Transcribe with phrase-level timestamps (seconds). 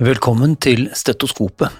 [0.00, 1.74] Velkommen til Stetoskopet,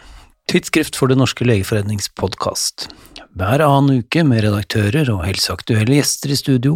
[0.53, 2.91] tidsskrift for Det norske legeforenings podkast.
[3.33, 6.75] Hver annen uke med redaktører og helseaktuelle gjester i studio,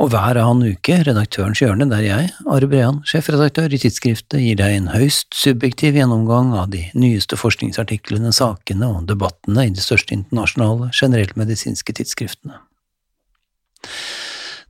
[0.00, 4.78] og hver annen uke Redaktørens hjørne, der jeg, Are Brean, sjefredaktør i tidsskriftet, gir deg
[4.78, 10.88] en høyst subjektiv gjennomgang av de nyeste forskningsartiklene, sakene og debattene i de største internasjonale
[10.96, 12.62] generelt medisinske tidsskriftene.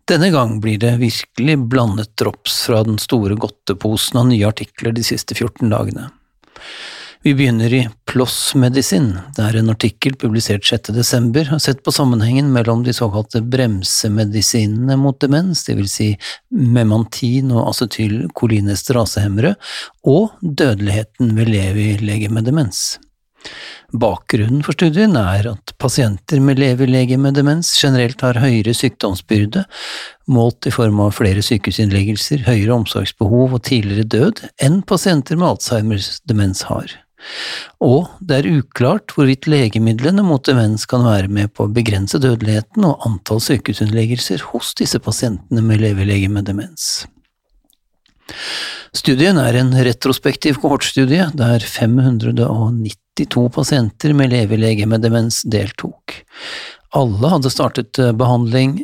[0.08, 5.02] Denne gang blir det virkelig blandet drops fra den store godteposen av nye artikler de
[5.04, 6.06] siste 14 dagene.
[7.26, 10.94] Vi begynner i PLOS Medisin, der en artikkel publisert 6.
[10.96, 16.12] desember har sett på sammenhengen mellom de såkalte bremsemedisinene mot demens, vil si
[16.48, 19.56] memantin og acetylkolinesterasehemmere,
[20.08, 22.94] og dødeligheten ved levi-lege med demens.
[23.92, 29.64] Bakgrunnen for studien er at pasienter med levelege med demens generelt har høyere sykdomsbyrde,
[30.28, 36.18] målt i form av flere sykehusinnleggelser, høyere omsorgsbehov og tidligere død, enn pasienter med Alzheimers
[36.28, 36.96] demens har.
[37.82, 42.86] Og det er uklart hvorvidt legemidlene mot demens kan være med på å begrense dødeligheten
[42.86, 47.08] og antall sykehusinnleggelser hos disse pasientene med levelege med demens.
[48.96, 56.22] Studien er en retrospektiv kohortstudie der 592 pasienter med levelege med demens deltok.
[56.96, 58.78] Alle hadde startet eh, behandling,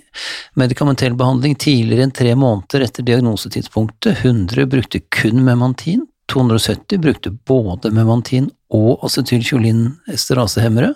[0.61, 7.93] medikamentell behandling tidligere enn tre måneder etter diagnosetidspunktet, 100 brukte kun memantin, 270 brukte både
[7.97, 10.93] memantin og acetylkjolin-esterasehemmere,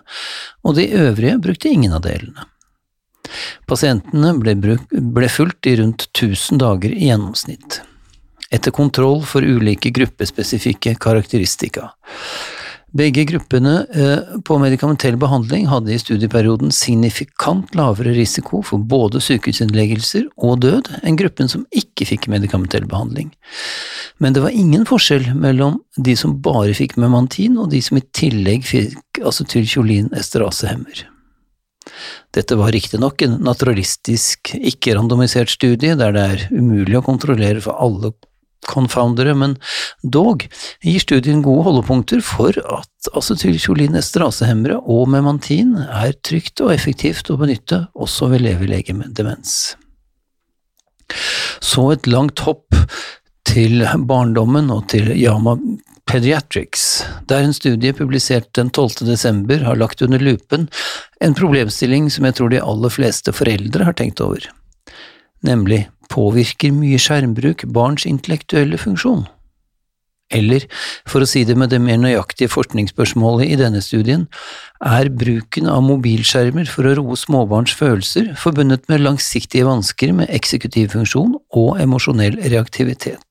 [0.64, 2.44] og de øvrige brukte ingen av delene.
[3.68, 4.56] Pasientene ble,
[4.88, 7.82] ble fulgt i rundt 1000 dager i gjennomsnitt
[8.54, 11.90] etter kontroll for ulike gruppespesifikke karakteristika.
[12.96, 20.24] Begge gruppene eh, på medikamentell behandling hadde i studieperioden signifikant lavere risiko for både sykehusinnleggelser
[20.40, 23.28] og død enn gruppen som ikke fikk medikamentell behandling.
[24.24, 28.06] Men det var ingen forskjell mellom de som bare fikk memantin og de som i
[28.16, 31.04] tillegg fikk acetylkjolin esterasehemmer.
[32.32, 38.14] Dette var riktignok en naturalistisk, ikke-randomisert studie der det er umulig å kontrollere for alle
[38.66, 39.56] confoundere, men
[40.02, 40.46] dog
[40.84, 47.84] gir studien gode holdepunkter for at acetylkjolinesterasehemmere og memantin er trygt og effektivt å benytte
[47.94, 49.76] også ved levelege med demens.
[51.64, 52.76] Så et langt hopp
[53.48, 55.56] til barndommen og til Yama
[56.08, 59.04] Pediatrics, der en studie publisert den 12.
[59.08, 60.68] desember har lagt under lupen
[61.20, 64.46] en problemstilling som jeg tror de aller fleste foreldre har tenkt over,
[65.46, 69.26] nemlig påvirker mye skjermbruk barns intellektuelle funksjon?
[70.28, 70.66] Eller,
[71.08, 74.26] for å si det med det mer nøyaktige forskningsspørsmålet i denne studien,
[74.84, 80.92] er bruken av mobilskjermer for å roe småbarns følelser forbundet med langsiktige vansker med eksekutiv
[80.96, 83.27] funksjon og emosjonell reaktivitet?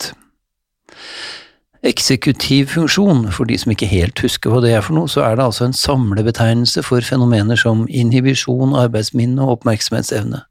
[1.87, 5.37] Eksekutiv funksjon, for de som ikke helt husker hva det er for noe, så er
[5.37, 10.41] det altså en samlebetegnelse for fenomener som inhibisjon, arbeidsminne og oppmerksomhetsevne.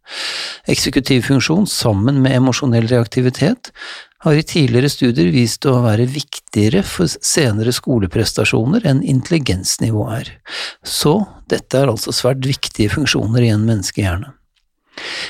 [0.72, 3.72] Eksekutiv funksjon sammen med emosjonell reaktivitet
[4.24, 10.32] har i tidligere studier vist å være viktigere for senere skoleprestasjoner enn intelligensnivå er.
[10.80, 11.18] Så
[11.52, 14.32] dette er altså svært viktige funksjoner i en menneskehjerne.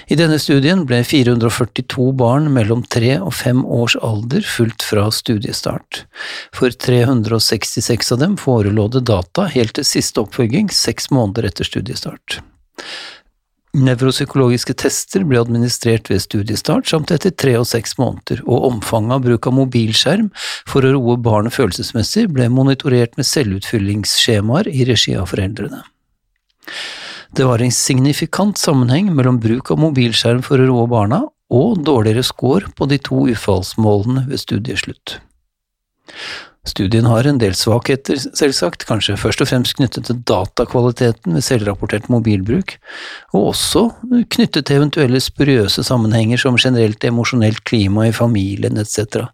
[0.06, 6.04] I denne studien ble 442 barn mellom tre og fem års alder fulgt fra studiestart.
[6.54, 12.40] For 366 av dem forelå det data helt til siste oppfølging seks måneder etter studiestart.
[13.76, 19.24] Nevropsykologiske tester ble administrert ved studiestart samt etter tre og seks måneder, og omfanget av
[19.26, 20.30] bruk av mobilskjerm
[20.70, 25.82] for å roe barnet følelsesmessig ble monitorert med selvutfyllingsskjemaer i regi av foreldrene.
[27.34, 32.24] Det var en signifikant sammenheng mellom bruk av mobilskjerm for å roe barna og dårligere
[32.26, 35.18] score på de to utfallsmålene ved studieslutt.
[36.66, 42.08] Studien har en del svakheter, selvsagt, kanskje først og fremst knyttet til datakvaliteten ved selvrapportert
[42.10, 42.74] mobilbruk,
[43.30, 43.84] og også
[44.34, 49.28] knyttet til eventuelle spuriøse sammenhenger som generelt emosjonelt klima i familien etc.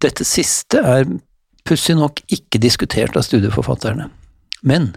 [0.00, 1.04] Dette siste er
[1.68, 4.08] pussig nok ikke diskutert av studieforfatterne.
[4.66, 4.90] Men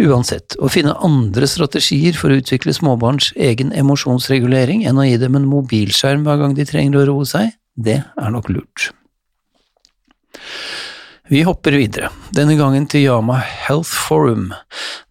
[0.00, 5.38] uansett, å finne andre strategier for å utvikle småbarns egen emosjonsregulering enn å gi dem
[5.38, 8.90] en mobilskjerm hver gang de trenger å roe seg, det er nok lurt.
[11.32, 14.50] Vi hopper videre, denne gangen til Yama Health Forum,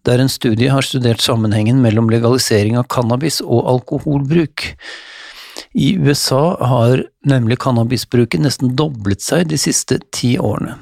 [0.06, 4.68] der en studie har studert sammenhengen mellom legalisering av cannabis og alkoholbruk.
[5.74, 10.76] I USA har nemlig cannabisbruken nesten doblet seg de siste ti årene,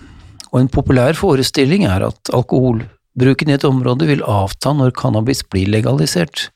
[0.53, 2.83] og en populær forestilling er at alkohol
[3.19, 6.49] Bruken i et område vil avta når cannabis blir legalisert,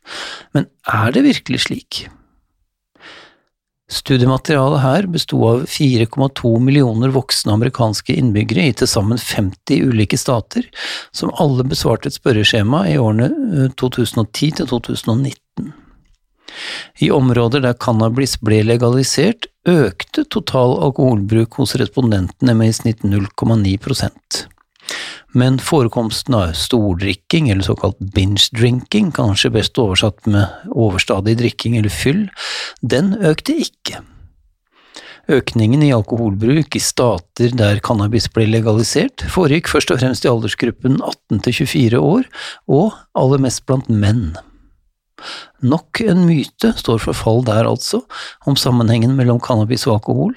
[0.56, 2.06] men er det virkelig slik?
[3.92, 10.66] Studiematerialet her besto av 4,2 millioner voksne amerikanske innbyggere i til sammen 50 ulike stater,
[11.14, 15.70] som alle besvarte et spørreskjema i årene 2010 til 2019.
[17.04, 23.76] I områder der cannabis ble legalisert, økte total alkoholbruk hos respondentene med i snitt 0,9
[25.36, 32.26] men forekomsten av stordrikking, eller såkalt binge-drinking, kanskje best oversatt med overstadig drikking eller fyll,
[32.80, 34.02] den økte ikke.
[35.26, 41.00] Økningen i alkoholbruk i stater der cannabis ble legalisert, foregikk først og fremst i aldersgruppen
[41.00, 42.28] 18 til 24 år,
[42.70, 44.36] og aller mest blant menn.
[45.66, 48.04] Nok en myte står for fall der, altså,
[48.46, 50.36] om sammenhengen mellom cannabis og alkohol,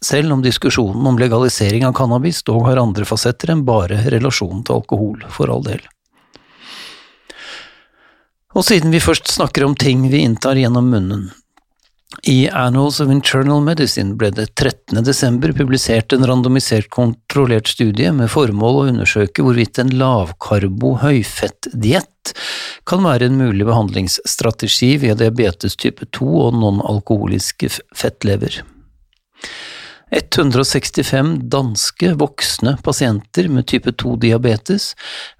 [0.00, 4.80] selv om diskusjonen om legalisering av cannabis dog har andre fasetter enn bare relasjonen til
[4.80, 5.82] alkohol, for all del.
[8.52, 11.30] Og siden vi først snakker om ting vi inntar gjennom munnen,
[12.22, 15.00] i Annals of Internal Medicine ble det 13.
[15.04, 22.34] desember publisert en randomisert kontrollert studie med formål å undersøke hvorvidt en lavkarbo høyfettdiett
[22.86, 28.60] kan være en mulig behandlingsstrategi ved diabetes type 2 og non-alkoholiske fettlever.
[30.12, 34.90] 165 danske voksne pasienter med type 2-diabetes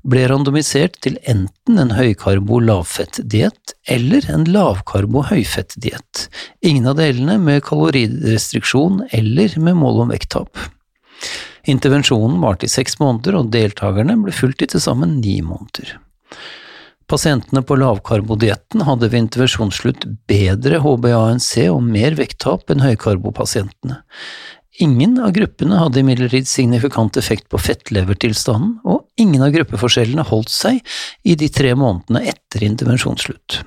[0.09, 6.23] ble randomisert til enten en høykarbo-lavfettdiett eller en lavkarbo-høyfettdiett,
[6.65, 10.57] ingen av delene med kalorirestriksjon eller med mål om vekttap.
[11.69, 15.99] Intervensjonen varte i seks måneder, og deltakerne ble fulgt i til sammen ni måneder.
[17.13, 24.01] Pasientene på lavkarbodietten hadde ved intervensjonsslutt bedre HBANC og mer vekttap enn høykarbopasientene.
[24.81, 30.81] Ingen av gruppene hadde imidlertid signifikant effekt på fettlevertilstanden, og ingen av gruppeforskjellene holdt seg
[31.29, 33.61] i de tre månedene etter intervensjonsslutt.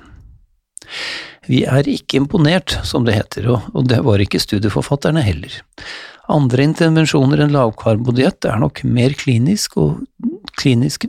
[1.46, 5.54] Vi er ikke imponert, som det heter, og det var ikke studieforfatterne heller.
[6.32, 10.02] Andre intervensjoner enn lavkarbodiett er nok mer klinisk og
[10.58, 11.06] klinisk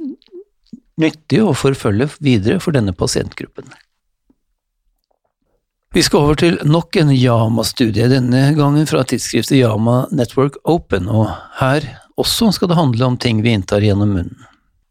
[1.02, 3.74] nyttig å forfølge videre for denne pasientgruppen.
[5.96, 11.32] Vi skal over til nok en Yama-studie, denne gangen fra tidsskriftet Yama Network Open, og
[11.62, 11.86] her
[12.20, 14.42] også skal det handle om ting vi inntar gjennom munnen.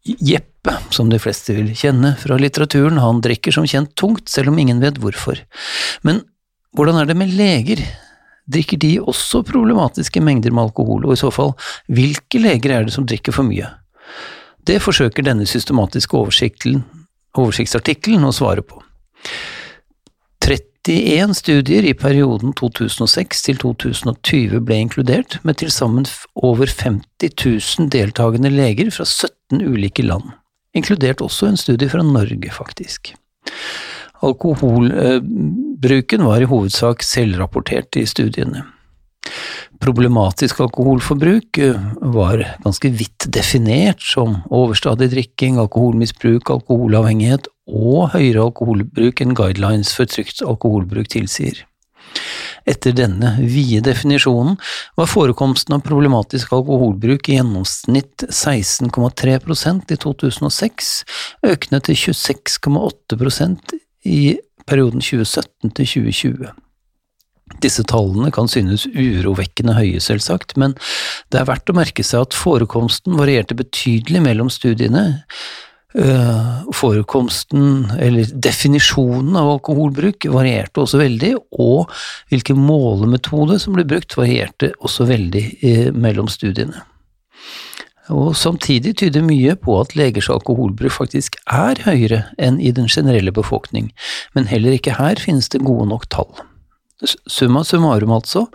[0.07, 4.57] Jeppe, som de fleste vil kjenne fra litteraturen, han drikker som kjent tungt, selv om
[4.57, 5.37] ingen vet hvorfor.
[6.07, 6.21] Men
[6.75, 7.79] hvordan er det med leger?
[8.49, 11.51] Drikker de også problematiske mengder med alkohol, og i så fall,
[11.91, 13.67] hvilke leger er det som drikker for mye?
[14.67, 18.81] Det forsøker denne systematiske oversiktsartikkelen å svare på.
[20.87, 26.05] 91 studier i perioden 2006 til 2020 ble inkludert, med til sammen
[26.35, 30.23] over 50 000 deltakende leger fra 17 ulike land,
[30.77, 33.13] inkludert også en studie fra Norge, faktisk.
[34.23, 38.63] Alkoholbruken var i hovedsak selvrapportert i studiene.
[39.83, 41.77] Problematisk alkoholforbruk eh,
[42.15, 50.09] var ganske vidt definert som overstadig drikking, alkoholmisbruk, alkoholavhengighet og høyere alkoholbruk enn guidelines for
[50.09, 51.65] trygt alkoholbruk tilsier.
[52.67, 54.57] Etter denne vide definisjonen
[54.99, 60.93] var forekomsten av problematisk alkoholbruk i gjennomsnitt 16,3% i 2006,
[61.47, 63.75] økende til 26,8%
[64.07, 64.21] i
[64.67, 66.55] perioden 2017 til 2020.
[67.63, 70.75] Disse tallene kan synes urovekkende høye, selvsagt, men
[71.31, 75.21] det er verdt å merke seg at forekomsten varierte betydelig mellom studiene.
[75.95, 81.87] Øh, forekomsten, eller definisjonen av alkoholbruk, varierte også veldig, og
[82.27, 86.83] hvilken målemetode som ble brukt, varierte også veldig øh, mellom studiene.
[88.11, 93.31] Og Samtidig tyder mye på at legers alkoholbruk faktisk er høyere enn i den generelle
[93.35, 93.89] befolkning,
[94.35, 96.31] men heller ikke her finnes det gode nok tall.
[97.05, 98.47] Summa summarum altså,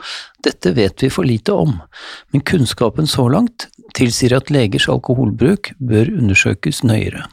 [0.43, 1.77] dette vet vi for lite om,
[2.35, 7.29] men kunnskapen så langt tilsier at legers alkoholbruk bør undersøkes nøyere.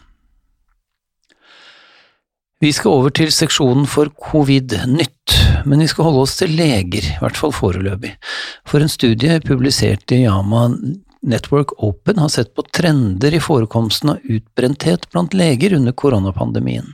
[2.59, 5.35] Vi skal over til seksjonen for covid-nytt,
[5.65, 8.17] men vi skal holde oss til leger, i hvert fall foreløpig,
[8.67, 10.67] for en studie publisert i Yama
[11.23, 16.93] Network Open har sett på trender i forekomsten av utbrenthet blant leger under koronapandemien.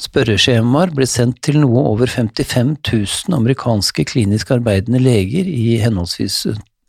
[0.00, 6.44] Spørreskjemaer ble sendt til noe over 55 000 amerikanske klinisk arbeidende leger i henholdsvis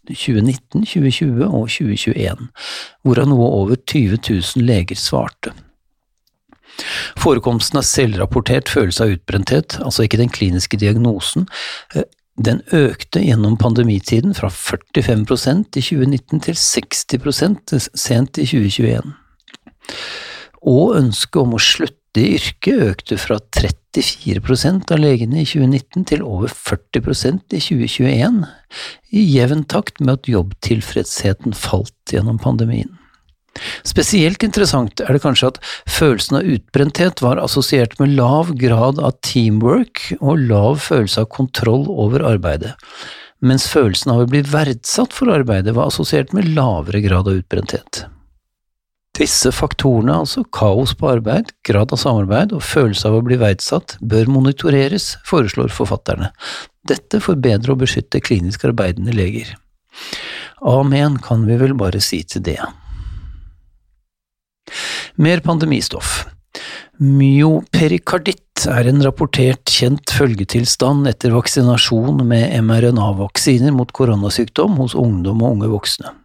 [0.10, 2.50] 2019, 2020 og 2021,
[3.04, 5.54] hvorav noe over 20 000 leger svarte.
[7.22, 11.48] Forekomsten av selvrapportert følelse av utbrenthet, altså ikke den kliniske diagnosen,
[11.96, 19.14] eh, den økte gjennom pandemitiden fra 45% i 2019 til 60% sent i 2021.
[20.66, 26.08] Og ønsket om å slutte i yrket økte fra 30 34 av legene i 2019
[26.10, 28.42] til over 40% i 2021,
[29.14, 32.98] i jevn takt med at jobbtilfredsheten falt gjennom pandemien.
[33.86, 39.20] Spesielt interessant er det kanskje at følelsen av utbrenthet var assosiert med lav grad av
[39.22, 42.74] teamwork og lav følelse av kontroll over arbeidet,
[43.46, 48.08] mens følelsen av å bli verdsatt for arbeidet var assosiert med lavere grad av utbrenthet.
[49.14, 54.00] Disse faktorene, altså kaos på arbeid, grad av samarbeid og følelse av å bli verdsatt,
[54.02, 56.32] bør monitoreres, foreslår forfatterne.
[56.90, 59.54] Dette for bedre å beskytte klinisk arbeidende leger.
[60.66, 62.58] Amen, kan vi vel bare si til det.
[65.22, 66.24] Mer pandemistoff.
[66.98, 75.60] Myoperikarditt er en rapportert kjent følgetilstand etter vaksinasjon med mRNA-vaksiner mot koronasykdom hos ungdom og
[75.60, 76.18] unge voksne.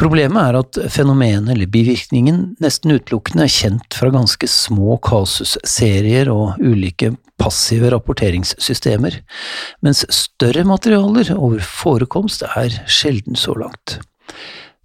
[0.00, 6.60] Problemet er at fenomenet, eller bivirkningen, nesten utelukkende er kjent fra ganske små kasusserier og
[6.62, 9.20] ulike passive rapporteringssystemer,
[9.84, 14.00] mens større materialer over forekomst er sjelden så langt.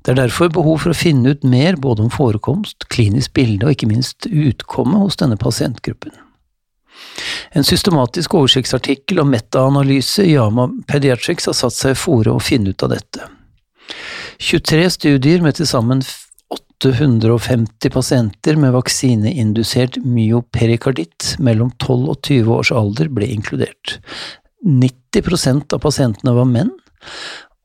[0.02, 3.76] Det er derfor behov for å finne ut mer både om forekomst, klinisk bilde og
[3.76, 6.16] ikke minst utkomme hos denne pasientgruppen.
[7.52, 12.86] En systematisk oversiktsartikkel og metaanalyse i Yama Pediatrics har satt seg fore å finne ut
[12.88, 13.28] av dette.
[14.42, 16.00] 23 studier med til sammen
[16.50, 24.00] 850 pasienter med vaksineindusert myoperikarditt mellom 12 og 20 års alder ble inkludert.
[24.66, 26.72] 90% av pasientene var menn,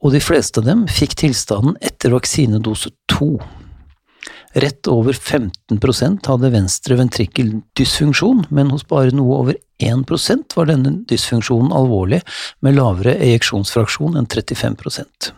[0.04, 3.38] og de fleste av dem fikk tilstanden etter vaksinedose to.
[4.56, 5.80] Rett over 15
[6.28, 12.20] hadde venstre ventrikkeldysfunksjon, men hos bare noe over 1% var denne dysfunksjonen alvorlig,
[12.60, 15.36] med lavere ejeksjonsfraksjon enn 35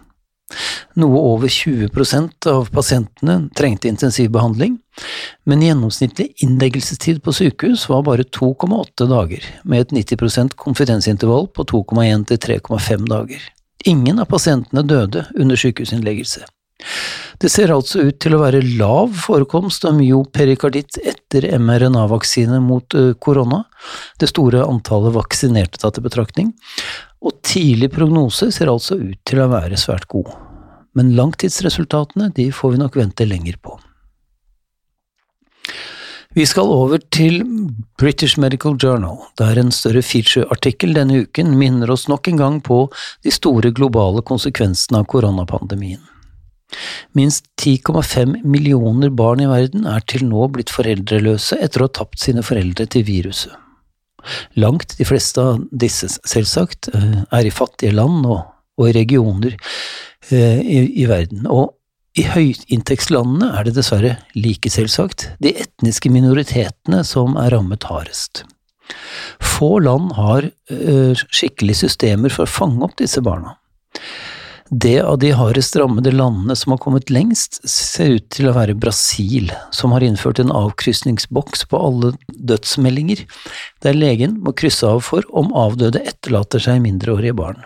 [0.97, 4.78] noe over 20% av pasientene trengte intensivbehandling,
[5.45, 12.26] men gjennomsnittlig innleggelsestid på sykehus var bare 2,8 dager, med et 90% konfidensintervall på 2,1
[12.33, 13.49] til 3,5 dager.
[13.87, 16.47] Ingen av pasientene døde under sykehusinnleggelse.
[17.38, 23.14] Det ser altså ut til å være lav forekomst av myoperikarditt etter mRNA-vaksine mot eh,
[23.18, 23.64] korona,
[24.18, 26.52] det store antallet vaksinerte tatt i betraktning,
[27.23, 30.48] og tidlig prognose ser altså ut til å være svært god.
[30.99, 33.78] Men langtidsresultatene de får vi nok vente lenger på.
[36.37, 37.40] Vi skal over til
[37.99, 42.83] British Medical Journal, der en større featureartikkel denne uken minner oss nok en gang på
[43.25, 46.02] de store globale konsekvensene av koronapandemien.
[47.17, 52.21] Minst 10,5 millioner barn i verden er til nå blitt foreldreløse etter å ha tapt
[52.21, 53.55] sine foreldre til viruset.
[54.61, 58.43] Langt de fleste av disse, selvsagt, eh, er i fattige land og,
[58.76, 59.57] og i regioner
[60.30, 61.75] i, i, verden, og
[62.18, 68.42] i høyinntektslandene er det dessverre like selvsagt de etniske minoritetene som er rammet hardest.
[69.44, 73.54] Få land har uh, skikkelige systemer for å fange opp disse barna.
[74.68, 78.76] Det av de hardest rammede landene som har kommet lengst, ser ut til å være
[78.76, 83.25] Brasil, som har innført en avkrysningsboks på alle dødsmeldinger,
[83.84, 87.64] der legen må krysse av for om avdøde etterlater seg mindreårige barn.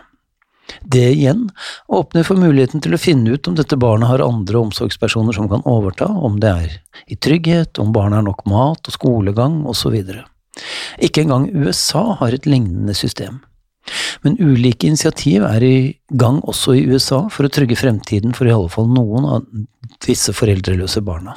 [0.83, 1.49] Det igjen
[1.89, 5.65] åpner for muligheten til å finne ut om dette barnet har andre omsorgspersoner som kan
[5.69, 6.77] overta, om det er
[7.07, 9.99] i trygghet, om barnet har nok mat og skolegang, osv.
[11.03, 13.41] Ikke engang USA har et lignende system.
[14.23, 15.77] Men ulike initiativ er i
[16.09, 19.49] gang også i USA for å trygge fremtiden for i alle fall noen av
[20.07, 21.35] disse foreldreløse barna.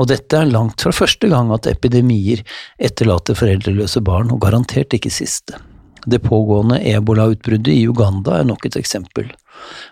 [0.00, 2.40] Og dette er langt fra første gang at epidemier
[2.80, 5.58] etterlater foreldreløse barn, og garantert ikke siste.
[6.06, 9.28] Det pågående ebolautbruddet i Uganda er nok et eksempel,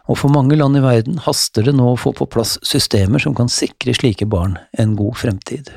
[0.08, 3.36] og for mange land i verden haster det nå å få på plass systemer som
[3.36, 5.72] kan sikre slike barn en god fremtid.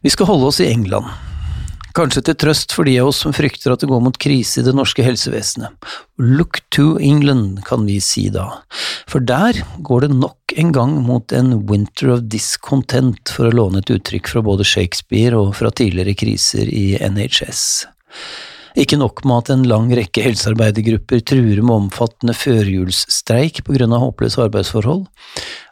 [0.00, 1.10] Vi skal holde oss i England.
[1.90, 4.64] Kanskje til trøst for de av oss som frykter at det går mot krise i
[4.66, 5.74] det norske helsevesenet.
[6.22, 8.46] Look to England, kan vi si da,
[9.10, 13.82] for der går det nok en gang mot en winter of discontent, for å låne
[13.82, 17.64] et uttrykk fra både Shakespeare og fra tidligere kriser i NHS.
[18.78, 25.06] Ikke nok med at en lang rekke helsearbeidergrupper truer med omfattende førjulsstreik av håpløse arbeidsforhold.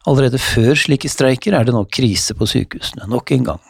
[0.09, 3.63] Allerede før slike streiker er det nå krise på sykehusene, nok en gang.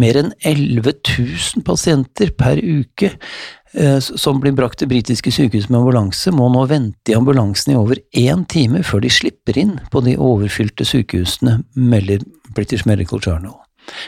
[0.00, 5.82] Mer enn 11 000 pasienter per uke eh, som blir brakt til britiske sykehus med
[5.82, 10.04] ambulanse, må nå vente i ambulansen i over én time før de slipper inn på
[10.04, 12.24] de overfylte sykehusene, melder
[12.56, 13.63] British Medical Journal.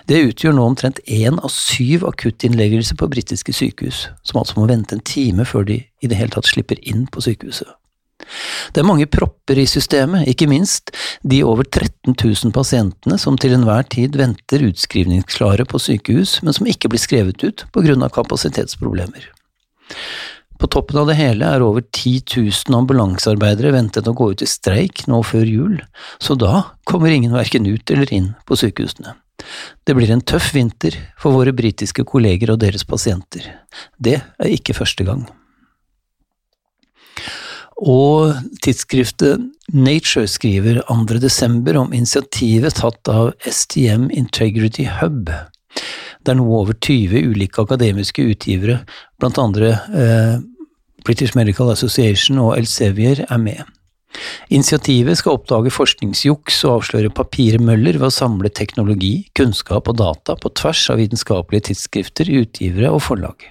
[0.08, 4.96] Det utgjør nå omtrent én av syv akuttinnleggelser på britiske sykehus, som altså må vente
[4.96, 7.68] en time før de i det hele tatt slipper inn på sykehuset.
[8.72, 10.90] Det er mange propper i systemet, ikke minst
[11.22, 16.68] de over 13 000 pasientene som til enhver tid venter utskrivningsklare på sykehus, men som
[16.70, 19.28] ikke blir skrevet ut på grunn av kapasitetsproblemer.
[20.58, 24.48] På toppen av det hele er over 10 000 ambulansearbeidere ventet å gå ut i
[24.48, 25.78] streik nå før jul,
[26.22, 29.16] så da kommer ingen verken ut eller inn på sykehusene.
[29.84, 33.44] Det blir en tøff vinter for våre britiske kolleger og deres pasienter.
[34.00, 35.26] Det er ikke første gang.
[37.76, 38.32] Og
[38.64, 39.42] tidsskriftet
[39.76, 41.18] Nature skriver 2.
[41.20, 45.28] desember om initiativet tatt av STM Integrity Hub,
[46.26, 48.80] der noe over 20 ulike akademiske utgivere,
[49.20, 50.36] blant andre eh,
[51.06, 53.64] British Medical Association og Elsevier, er med.
[54.48, 60.52] Initiativet skal oppdage forskningsjuks og avsløre papirmøller ved å samle teknologi, kunnskap og data på
[60.56, 63.50] tvers av vitenskapelige tidsskrifter, utgivere og forlag.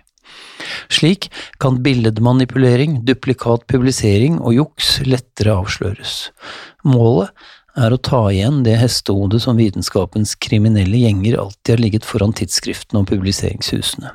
[0.89, 1.29] Slik
[1.62, 6.15] kan billedmanipulering, duplikat publisering og juks lettere avsløres.
[6.86, 7.32] Målet
[7.75, 13.01] er å ta igjen det hestehodet som vitenskapens kriminelle gjenger alltid har ligget foran tidsskriftene
[13.01, 14.13] og publiseringshusene.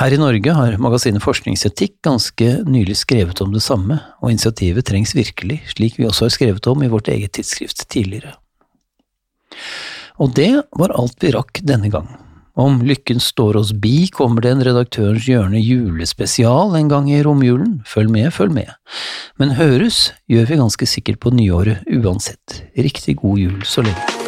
[0.00, 5.12] Her i Norge har magasinet Forskningsetikk ganske nylig skrevet om det samme, og initiativet trengs
[5.16, 8.32] virkelig, slik vi også har skrevet om i vårt eget tidsskrift tidligere.
[10.20, 12.08] Og det var alt vi rakk denne gang.
[12.60, 17.78] Om lykken står oss bi, kommer det en Redaktørens hjørne julespesial en gang i romjulen.
[17.88, 18.74] Følg med, følg med.
[19.40, 22.60] Men høres gjør vi ganske sikkert på nyåret uansett.
[22.76, 24.19] Riktig god jul så lenge.